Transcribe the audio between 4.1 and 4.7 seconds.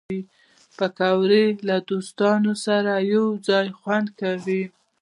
کوي